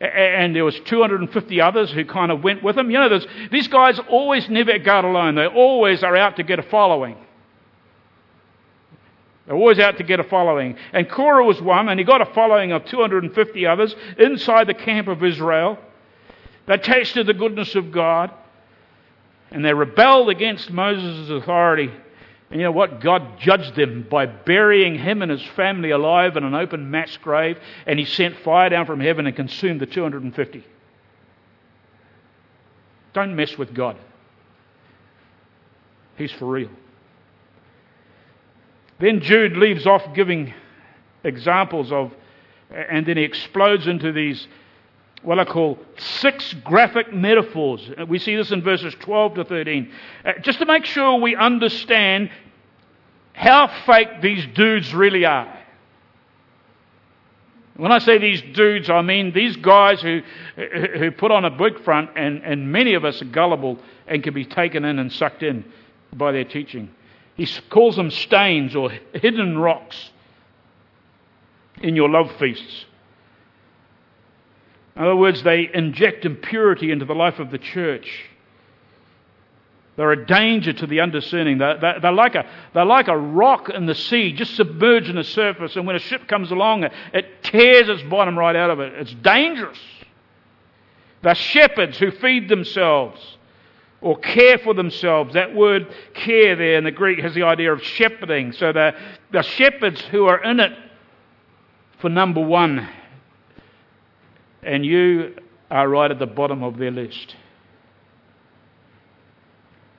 [0.00, 2.90] and there was 250 others who kind of went with him.
[2.90, 3.20] You know,
[3.52, 5.34] these guys always never go alone.
[5.34, 7.18] They always are out to get a following.
[9.46, 10.76] They're always out to get a following.
[10.92, 15.08] And Korah was one, and he got a following of 250 others inside the camp
[15.08, 15.78] of Israel.
[16.66, 18.30] They tasted the goodness of God,
[19.50, 21.90] and they rebelled against Moses' authority.
[22.50, 23.00] And you know what?
[23.00, 27.58] God judged them by burying him and his family alive in an open mass grave,
[27.86, 30.64] and he sent fire down from heaven and consumed the 250.
[33.12, 33.96] Don't mess with God.
[36.16, 36.70] He's for real.
[39.00, 40.52] Then Jude leaves off giving
[41.24, 42.12] examples of,
[42.70, 44.46] and then he explodes into these,
[45.22, 47.90] what I call six graphic metaphors.
[48.06, 49.90] We see this in verses 12 to 13.
[50.24, 52.30] Uh, just to make sure we understand
[53.32, 55.58] how fake these dudes really are.
[57.76, 60.20] When I say these dudes, I mean these guys who,
[60.56, 64.34] who put on a big front, and, and many of us are gullible and can
[64.34, 65.64] be taken in and sucked in
[66.12, 66.90] by their teaching.
[67.40, 70.10] He calls them stains or hidden rocks
[71.80, 72.84] in your love feasts.
[74.94, 78.26] In other words, they inject impurity into the life of the church.
[79.96, 81.56] They're a danger to the undiscerning.
[81.56, 85.24] They're, they're, like a, they're like a rock in the sea, just submerged in the
[85.24, 88.80] surface, and when a ship comes along, it, it tears its bottom right out of
[88.80, 88.92] it.
[88.92, 89.80] It's dangerous.
[91.22, 93.38] They're shepherds who feed themselves
[94.00, 95.34] or care for themselves.
[95.34, 98.52] That word care there in the Greek has the idea of shepherding.
[98.52, 98.92] So the,
[99.32, 100.72] the shepherds who are in it
[102.00, 102.88] for number one.
[104.62, 105.36] And you
[105.70, 107.36] are right at the bottom of their list.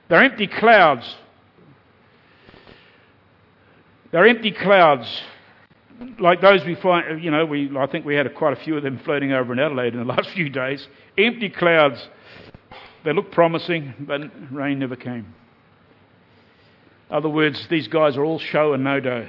[0.08, 1.16] They're empty clouds.
[4.12, 5.08] They're empty clouds,
[6.18, 7.24] like those we find.
[7.24, 9.58] You know, we I think we had quite a few of them floating over in
[9.58, 10.86] Adelaide in the last few days.
[11.16, 12.06] Empty clouds.
[13.04, 14.20] They look promising, but
[14.52, 15.34] rain never came.
[17.10, 19.28] In other words, these guys are all show and no dough.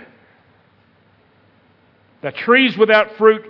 [2.21, 3.43] They're trees without fruit.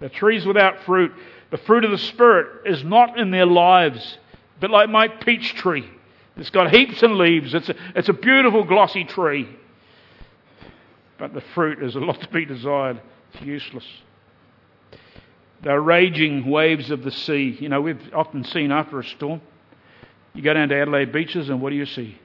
[0.00, 1.12] They're trees without fruit.
[1.50, 4.18] The fruit of the Spirit is not in their lives.
[4.56, 5.88] A bit like my peach tree.
[6.36, 7.54] It's got heaps and leaves.
[7.54, 9.48] It's a, it's a beautiful glossy tree.
[11.18, 13.00] But the fruit is a lot to be desired.
[13.32, 13.86] It's useless.
[15.62, 17.56] The raging waves of the sea.
[17.58, 19.40] You know, we've often seen after a storm.
[20.34, 22.18] You go down to Adelaide beaches and what do you see?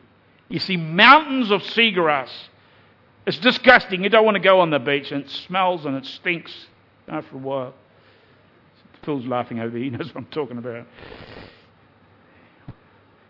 [0.49, 2.29] You see mountains of seagrass.
[3.25, 4.03] It's disgusting.
[4.03, 6.51] You don't want to go on the beach and it smells and it stinks
[7.07, 7.73] after a while.
[9.03, 9.79] Phil's laughing over there.
[9.79, 10.85] He knows what I'm talking about.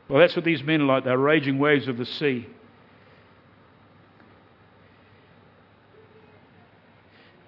[0.10, 1.06] Well, that's what these men are like.
[1.06, 2.48] They're raging waves of the sea.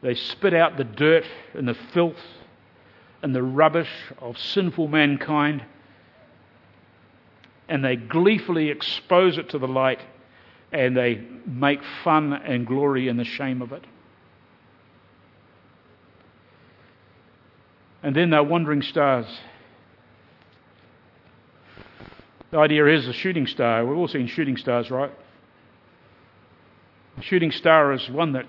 [0.02, 2.16] They spit out the dirt and the filth
[3.24, 5.64] and the rubbish of sinful mankind
[7.68, 10.00] and they gleefully expose it to the light
[10.72, 13.86] and they make fun and glory in the shame of it.
[18.02, 19.26] And then they're wandering stars.
[22.52, 23.86] The idea is a shooting star.
[23.86, 25.12] We've all seen shooting stars, right?
[27.18, 28.46] A shooting star is one that,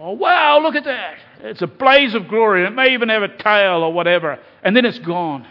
[0.00, 1.16] oh, wow, look at that.
[1.40, 2.64] It's a blaze of glory.
[2.64, 4.38] It may even have a tail or whatever.
[4.62, 5.46] And then it's gone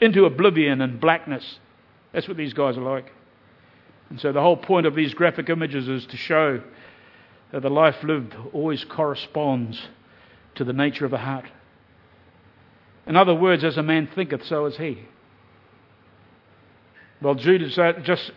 [0.00, 1.58] into oblivion and blackness.
[2.12, 3.12] That's what these guys are like.
[4.10, 6.62] And so the whole point of these graphic images is to show
[7.52, 9.80] that the life lived always corresponds
[10.54, 11.46] to the nature of the heart.
[13.06, 14.98] In other words, as a man thinketh, so is he.
[17.20, 17.74] Well, Jude is
[18.04, 18.32] just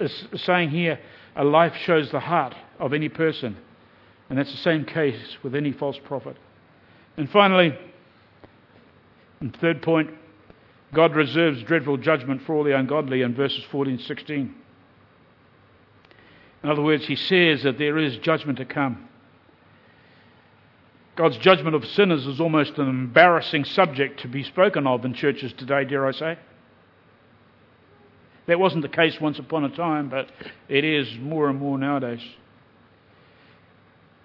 [0.45, 0.99] saying here
[1.35, 3.57] a life shows the heart of any person.
[4.31, 6.37] And that's the same case with any false prophet.
[7.17, 7.77] And finally,
[9.41, 10.09] and third point,
[10.93, 14.55] God reserves dreadful judgment for all the ungodly in verses 14 and 16.
[16.63, 19.09] In other words, he says that there is judgment to come.
[21.17, 25.51] God's judgment of sinners is almost an embarrassing subject to be spoken of in churches
[25.57, 26.39] today, dare I say.
[28.45, 30.31] That wasn't the case once upon a time, but
[30.69, 32.21] it is more and more nowadays.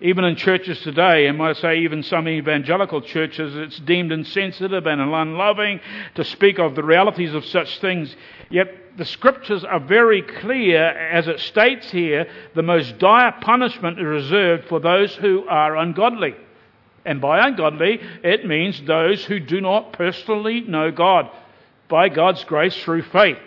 [0.00, 5.00] Even in churches today, and I say even some evangelical churches, it's deemed insensitive and
[5.00, 5.80] unloving
[6.16, 8.14] to speak of the realities of such things.
[8.50, 14.04] Yet the scriptures are very clear, as it states here, the most dire punishment is
[14.04, 16.34] reserved for those who are ungodly.
[17.06, 21.30] And by ungodly, it means those who do not personally know God
[21.88, 23.38] by God's grace through faith.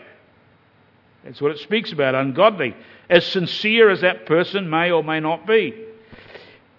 [1.24, 2.76] That's what it speaks about, ungodly,
[3.08, 5.86] as sincere as that person may or may not be.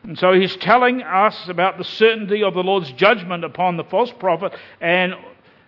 [0.02, 4.12] And so he's telling us about the certainty of the Lord's judgment upon the false
[4.18, 5.14] prophet and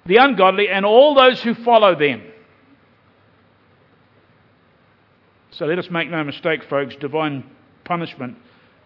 [0.07, 2.23] the ungodly and all those who follow them.
[5.51, 7.45] So let us make no mistake, folks, divine
[7.85, 8.39] punishment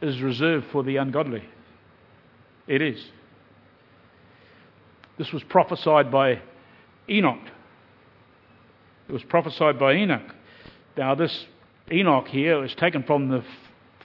[0.02, 1.44] is reserved for the ungodly.
[2.66, 3.02] It is.
[5.16, 6.42] This was prophesied by
[7.08, 7.40] Enoch.
[9.08, 10.34] It was prophesied by Enoch.
[10.96, 11.46] Now, this
[11.90, 13.44] Enoch here is taken from the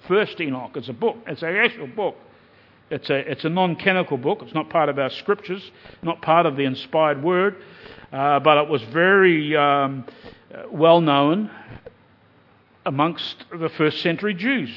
[0.07, 0.71] first Enoch.
[0.75, 2.15] It's a book, it's an actual book.
[2.89, 4.39] It's a, it's a non canonical book.
[4.41, 5.71] It's not part of our scriptures,
[6.01, 7.55] not part of the inspired word,
[8.11, 10.05] uh, but it was very um,
[10.69, 11.49] well known
[12.85, 14.71] amongst the first century Jews.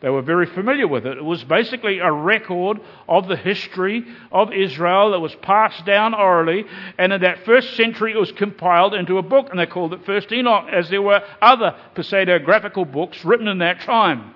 [0.00, 1.16] They were very familiar with it.
[1.16, 6.64] It was basically a record of the history of Israel that was passed down orally,
[6.98, 10.04] and in that first century it was compiled into a book, and they called it
[10.04, 14.34] First Enoch, as there were other pseudographical books written in that time.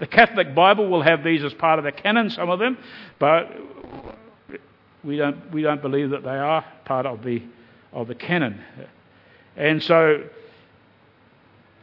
[0.00, 2.78] The Catholic Bible will have these as part of the canon, some of them,
[3.18, 3.54] but
[5.04, 7.42] we don't, we don't believe that they are part of the,
[7.92, 8.60] of the canon.
[9.56, 10.24] And so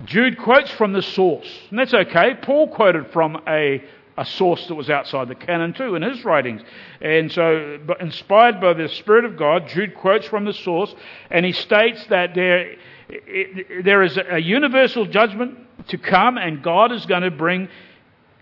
[0.06, 2.34] Jude quotes from the source, and that's okay.
[2.42, 3.84] Paul quoted from a,
[4.18, 6.64] a source that was outside the canon too in his writings.
[7.00, 10.94] And so, but inspired by the Spirit of God, Jude quotes from the source,
[11.30, 12.78] and he states that there,
[13.10, 15.60] it, there is a universal judgment
[15.90, 17.70] to come, and God is going to bring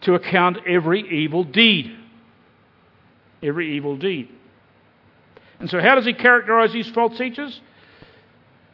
[0.06, 1.96] to account every evil deed.
[3.44, 4.30] Every evil deed.
[5.60, 7.60] And so, how does he characterize these false teachers?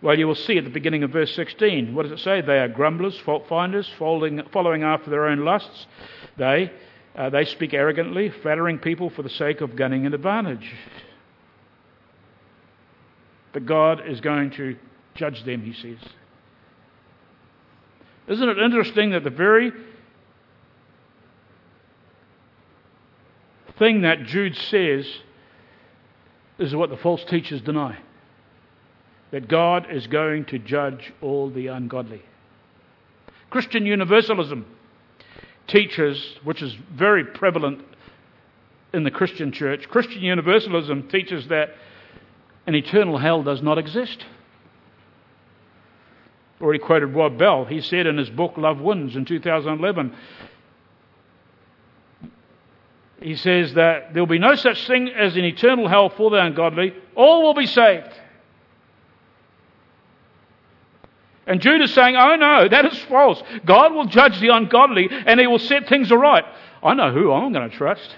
[0.02, 1.94] Well, you will see at the beginning of verse 16.
[1.94, 2.42] What does it say?
[2.42, 5.86] They are grumblers, fault finders, following, following after their own lusts.
[6.38, 6.72] They,
[7.16, 10.74] uh, they speak arrogantly, flattering people for the sake of gaining an advantage.
[13.54, 14.76] But God is going to
[15.14, 16.00] judge them, he says.
[18.28, 19.72] Isn't it interesting that the very
[23.82, 25.06] thing that Jude says
[26.60, 27.98] is what the false teachers deny?
[29.32, 32.22] that God is going to judge all the ungodly.
[33.50, 34.66] Christian universalism
[35.68, 37.82] teaches, which is very prevalent
[38.94, 41.70] in the Christian church, Christian universalism teaches that
[42.68, 44.26] an eternal hell does not exist.
[46.62, 47.66] Already quoted Rob Bell.
[47.66, 50.14] He said in his book Love Wins in 2011,
[53.22, 56.38] he says that there will be no such thing as an eternal hell for the
[56.38, 56.94] ungodly.
[57.16, 58.10] All will be saved.
[61.46, 63.42] And Jude is saying, Oh no, that is false.
[63.64, 66.46] God will judge the ungodly and he will set things aright.
[66.82, 68.16] I know who I'm going to trust.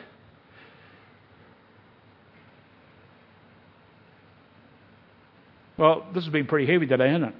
[5.77, 7.35] Well, this has been pretty heavy today, hasn't it?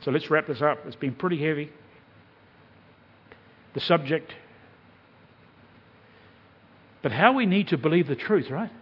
[0.00, 0.78] So let's wrap this up.
[0.86, 1.70] It's been pretty heavy.
[3.74, 4.32] The subject.
[7.02, 8.72] But how we need to believe the truth, right?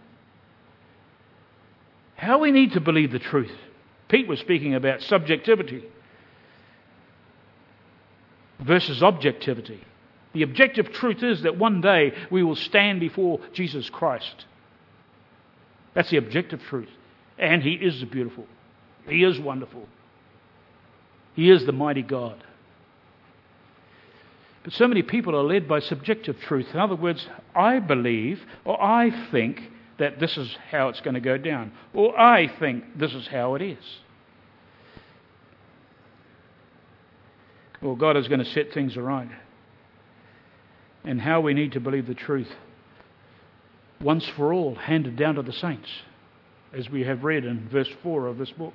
[2.15, 3.51] How we need to believe the truth.
[4.09, 5.83] Pete was speaking about subjectivity
[8.59, 9.83] versus objectivity.
[10.33, 14.45] The objective truth is that one day we will stand before Jesus Christ.
[15.93, 16.89] That's the objective truth.
[17.37, 18.45] And He is beautiful.
[19.07, 19.87] He is wonderful.
[21.35, 22.43] He is the mighty God.
[24.67, 26.67] But so many people are led by subjective truth.
[26.73, 29.61] In other words, I believe or I think
[29.97, 33.55] that this is how it's going to go down, or I think this is how
[33.55, 33.77] it is.
[37.81, 39.29] Well, God is going to set things right.
[41.05, 42.51] And how we need to believe the truth
[44.01, 45.87] once for all, handed down to the saints,
[46.73, 48.73] as we have read in verse 4 of this book.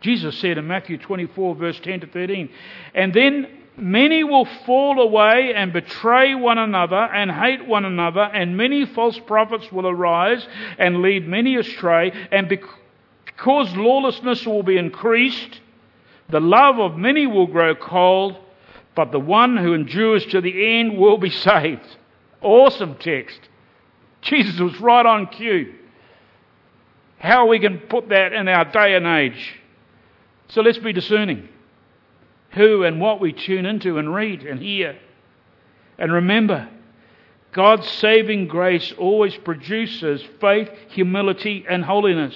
[0.00, 2.48] Jesus said in Matthew 24, verse 10 to 13,
[2.94, 8.56] And then many will fall away and betray one another and hate one another, and
[8.56, 10.46] many false prophets will arise
[10.78, 15.60] and lead many astray, and because lawlessness will be increased,
[16.28, 18.36] the love of many will grow cold,
[18.94, 21.96] but the one who endures to the end will be saved.
[22.42, 23.40] Awesome text.
[24.20, 25.74] Jesus was right on cue.
[27.18, 29.60] How we can put that in our day and age.
[30.48, 31.48] So let's be discerning
[32.50, 34.98] who and what we tune into and read and hear.
[35.98, 36.68] And remember,
[37.52, 42.34] God's saving grace always produces faith, humility, and holiness.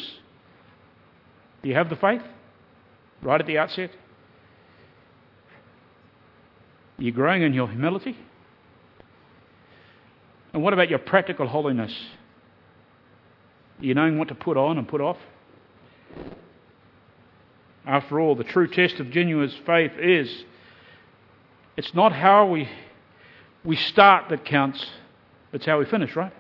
[1.63, 2.23] Do you have the faith?
[3.23, 3.91] right at the outset?
[6.99, 8.17] Are you growing in your humility?
[10.53, 11.93] And what about your practical holiness?
[13.81, 15.17] Are you knowing what to put on and put off?
[17.87, 20.45] After all, the true test of genuine faith is
[21.77, 22.69] it's not how we
[23.65, 24.85] we start that counts,
[25.53, 26.33] it's how we finish, right?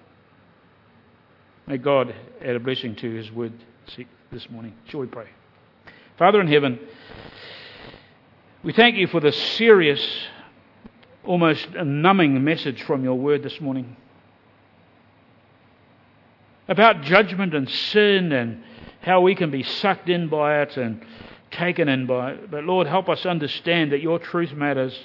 [1.67, 3.53] May God add a blessing to His word
[4.31, 4.75] this morning.
[4.89, 5.29] Shall we pray?
[6.19, 6.79] Father in heaven,
[8.65, 10.05] we thank you for the serious,
[11.25, 13.97] almost numbing message from your word this morning
[16.69, 18.63] about judgment and sin and
[19.03, 21.05] how we can be sucked in by it and
[21.53, 22.35] taken in by.
[22.35, 24.99] But Lord, help us understand that your truth matters.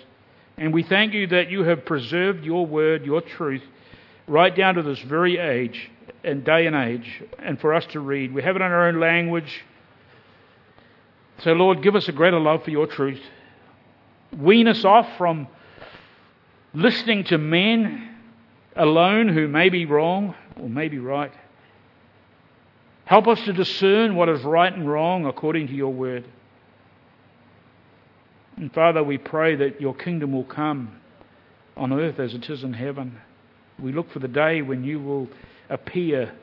[0.57, 3.61] And we thank you that you have preserved your word, your truth,
[4.27, 5.91] right down to this very age
[6.23, 8.33] and day and age, and for us to read.
[8.33, 9.63] We have it in our own language.
[11.43, 13.21] So, Lord, give us a greater love for your truth.
[14.35, 15.47] Wean us off from
[16.73, 18.15] listening to men
[18.75, 21.31] alone who may be wrong or may be right.
[23.05, 26.25] Help us to discern what is right and wrong according to your word.
[28.57, 30.99] And Father, we pray that your kingdom will come
[31.75, 33.21] on earth as it is in heaven.
[33.79, 35.27] We look for the day when you will
[35.69, 36.33] appear,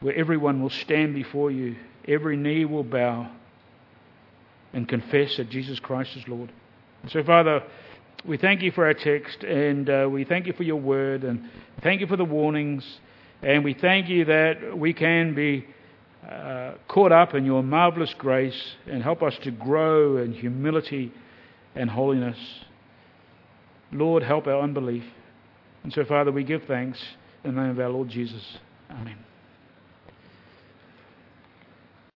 [0.00, 1.76] where everyone will stand before you,
[2.08, 3.30] every knee will bow
[4.72, 6.50] and confess that Jesus Christ is Lord.
[7.08, 7.62] So, Father,
[8.24, 11.50] we thank you for our text, and uh, we thank you for your word, and
[11.82, 12.84] thank you for the warnings.
[13.42, 15.66] And we thank you that we can be
[16.28, 21.12] uh, caught up in your marvelous grace and help us to grow in humility
[21.74, 22.38] and holiness.
[23.90, 25.04] Lord, help our unbelief.
[25.82, 26.98] And so, Father, we give thanks
[27.44, 28.58] in the name of our Lord Jesus.
[28.90, 29.31] Amen.